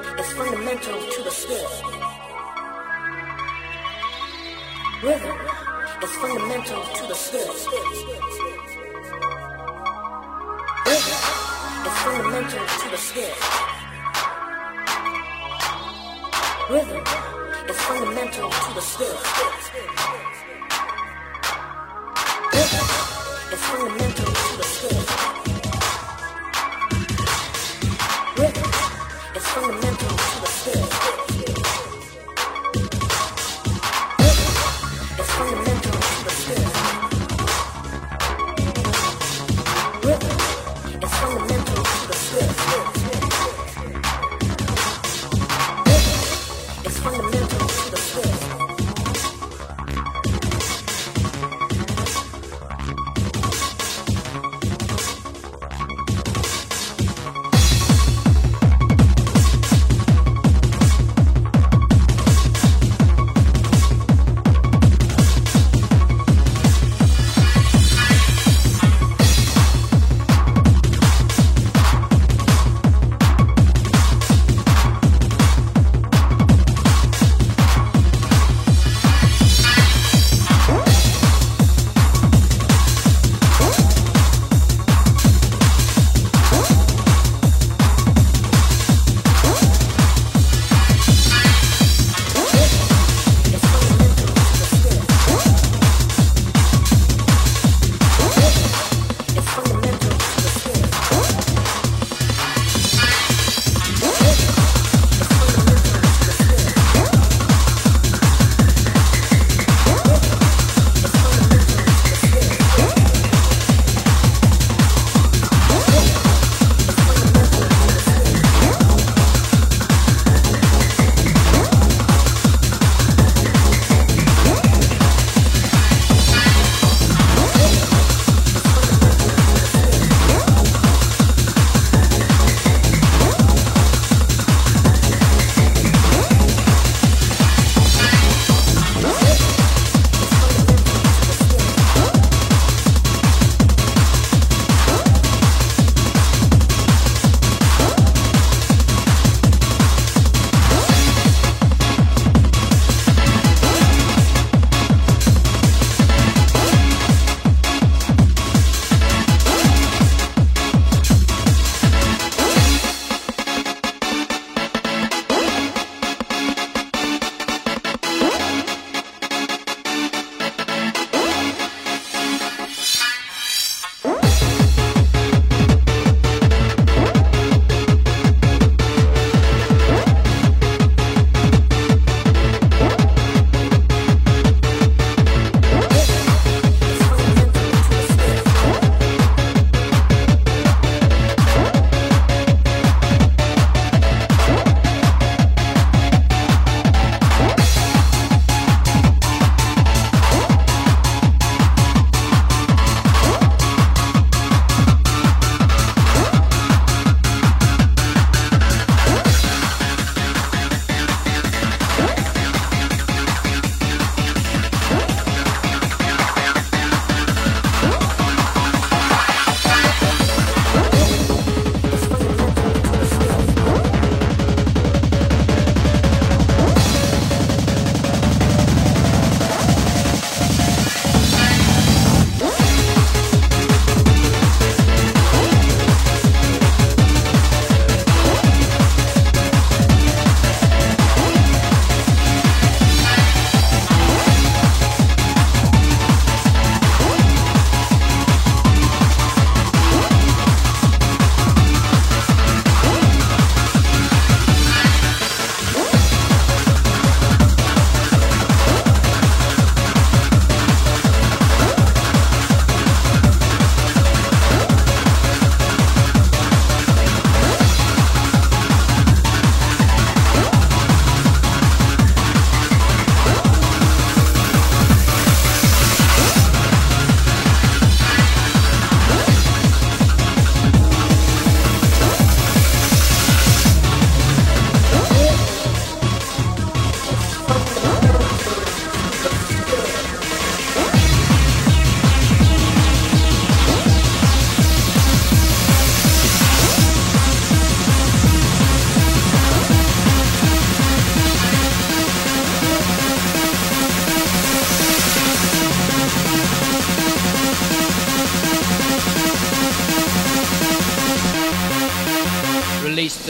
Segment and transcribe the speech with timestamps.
[0.00, 1.82] Is fundamental to the spirit.
[5.02, 5.38] Rhythm
[6.02, 7.66] is fundamental to the spirit.
[10.86, 11.18] Rhythm
[11.86, 13.40] is fundamental to the spirit.
[16.70, 17.04] Rhythm
[17.68, 19.22] is fundamental to the spirit.
[22.54, 22.86] Rhythm
[23.52, 24.99] is fundamental to the spirit.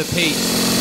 [0.02, 0.79] The peace.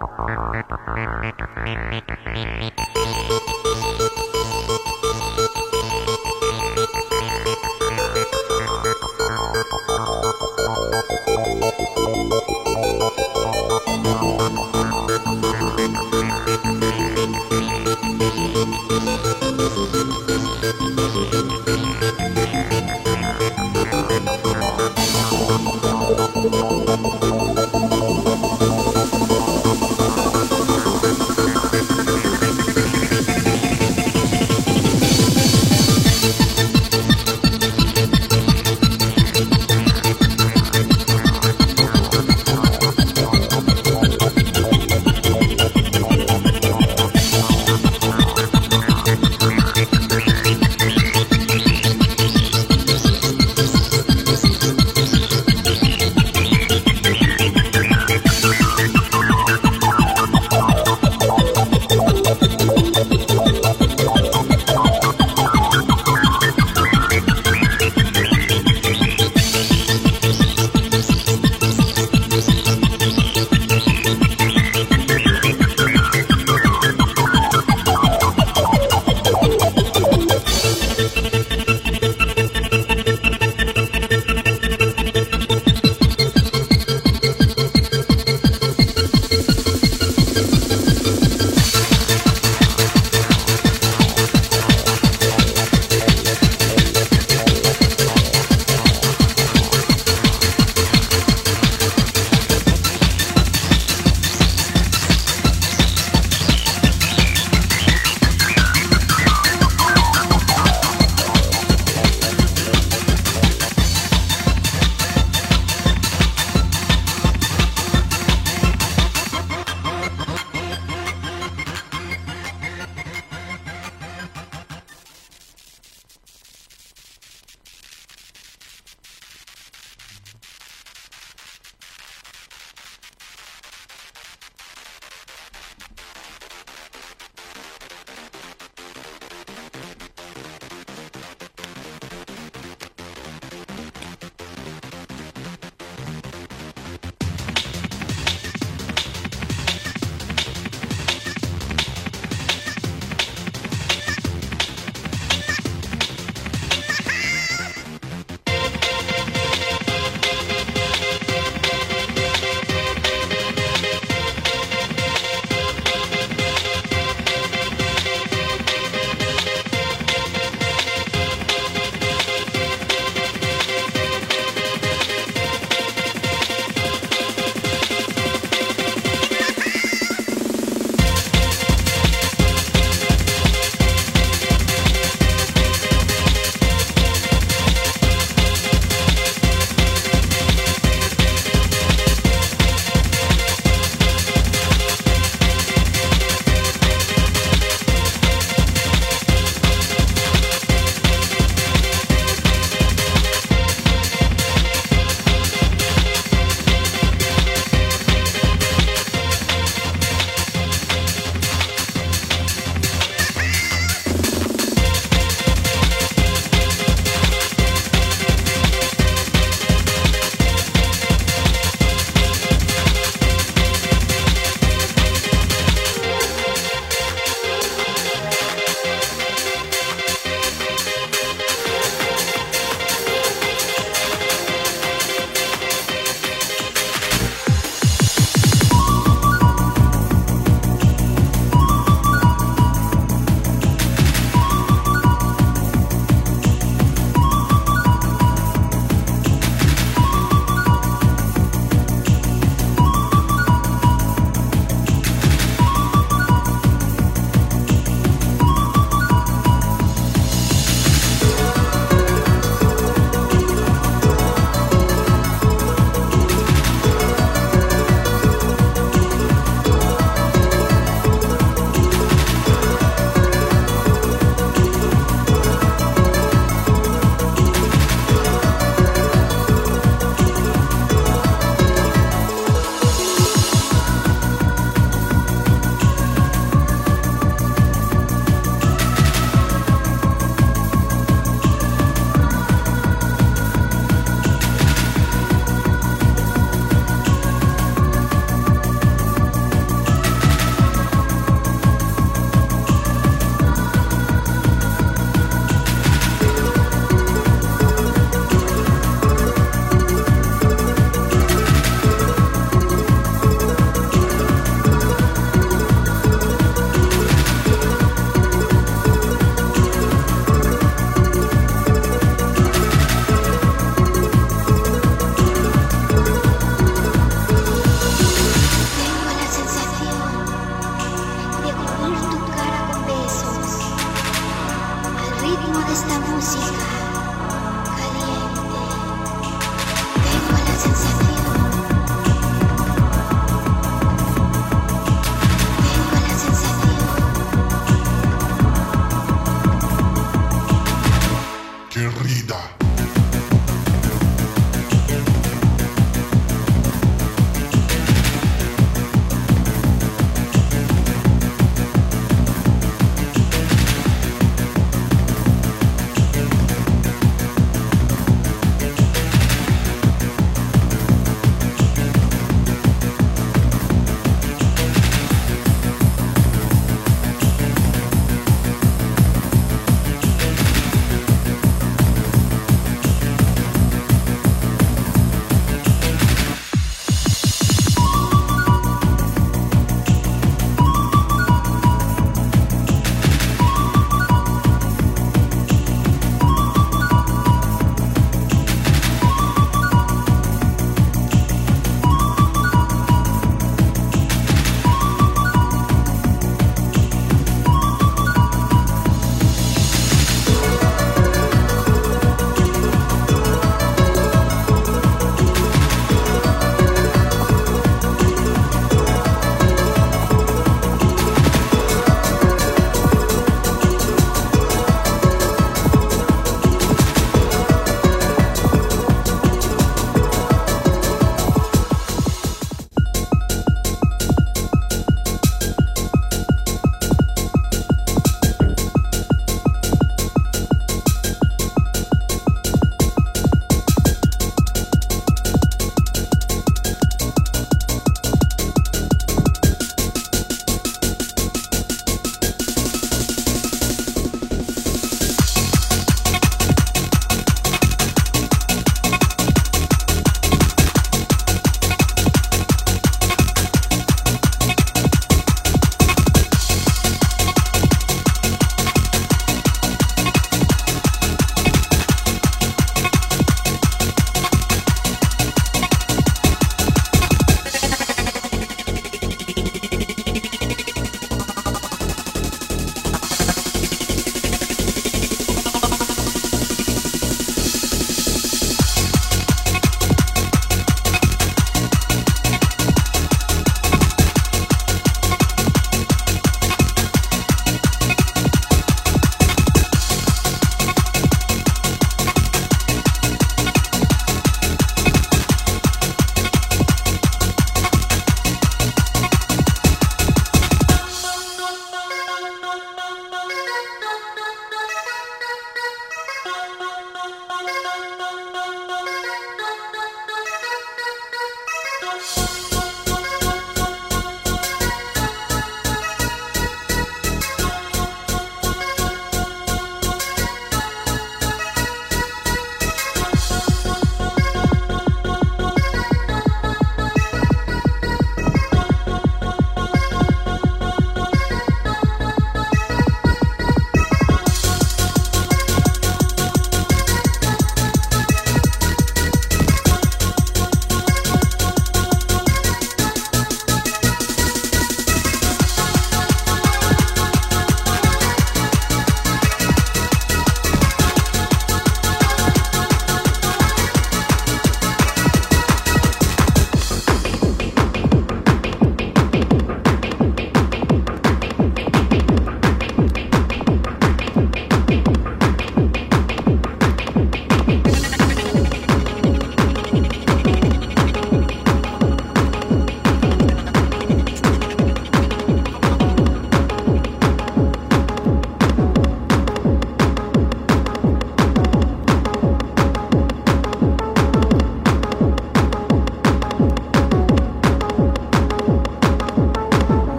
[0.00, 0.01] you.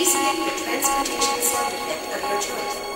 [0.00, 2.89] Please pick the transportation sound of your choice.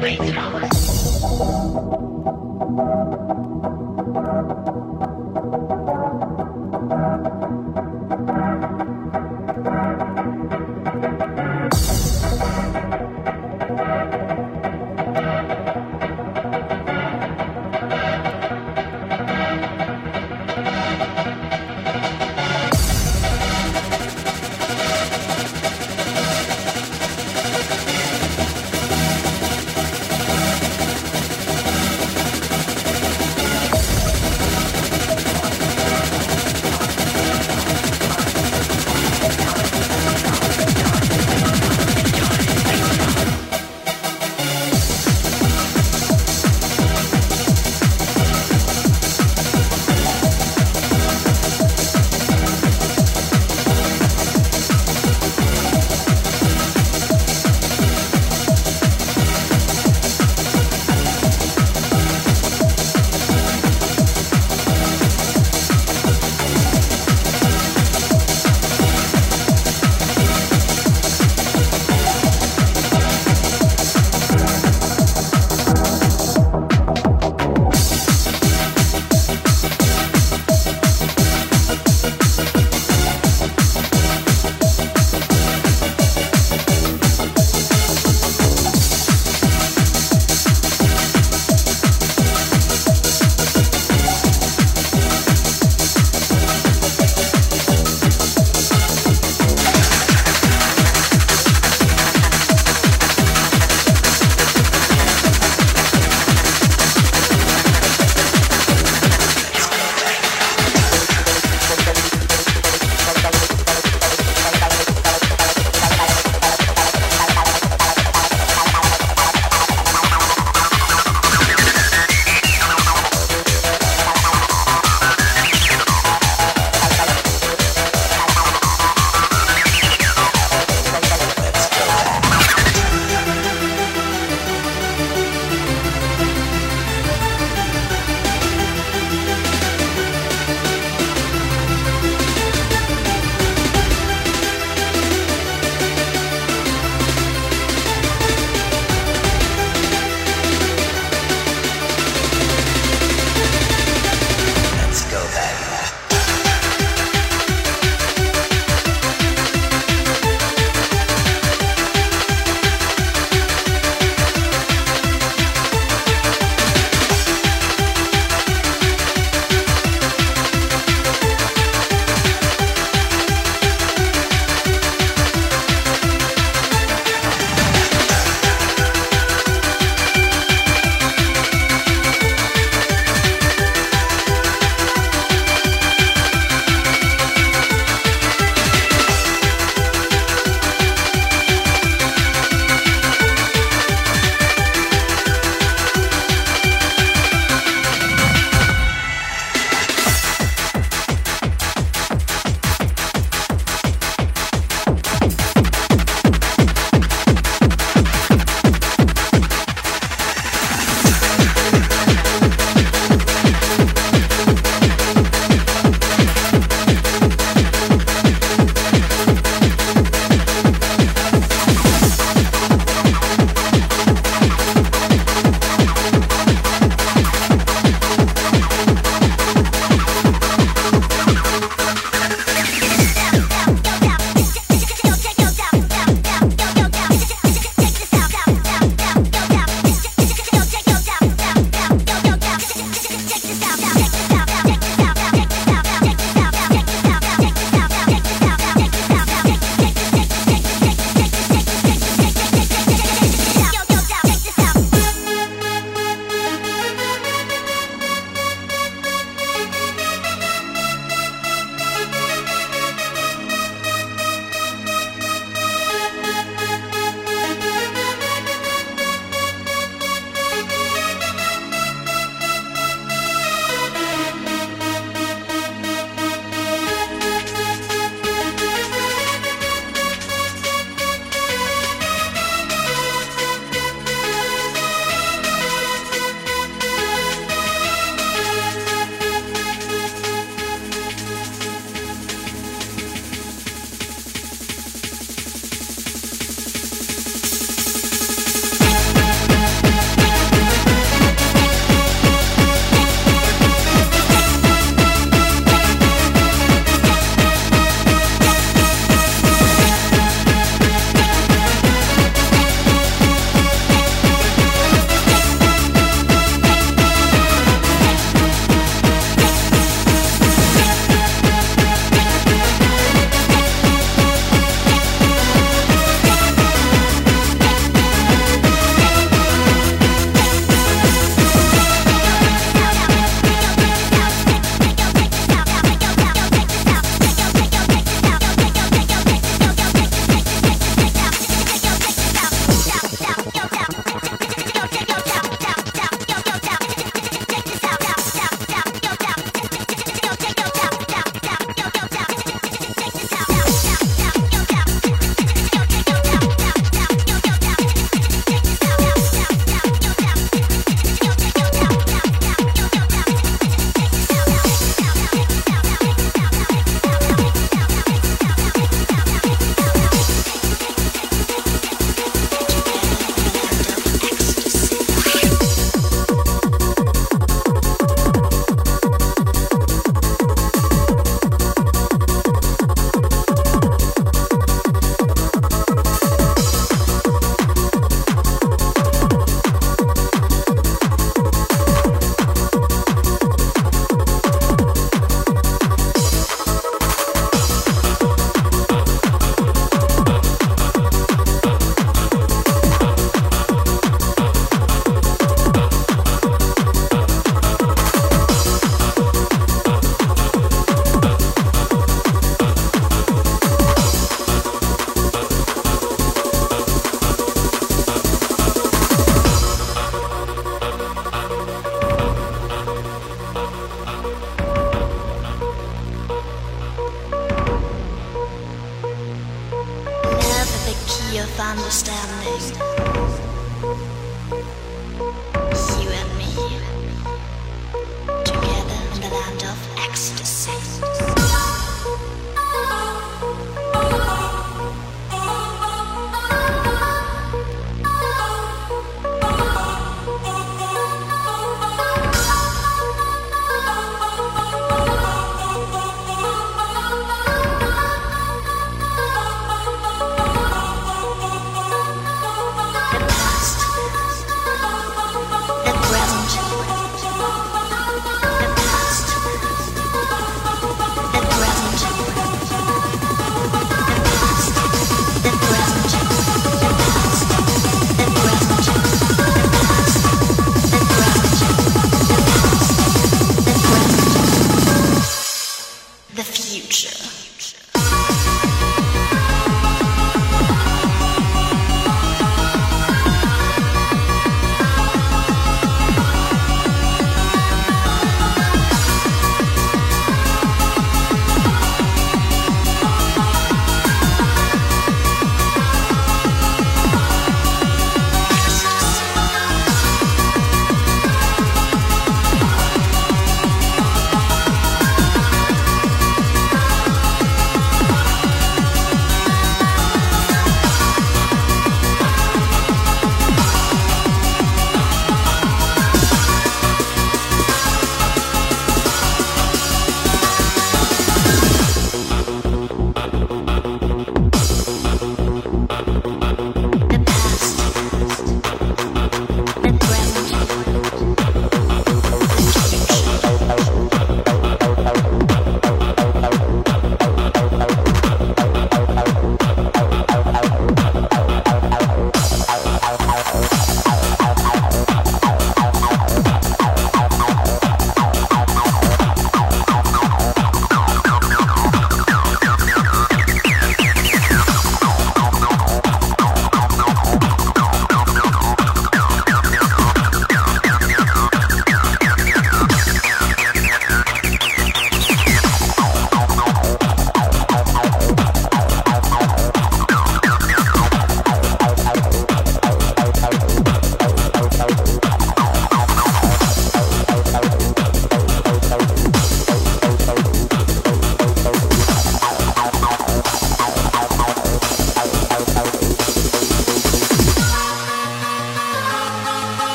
[0.00, 0.67] Wait.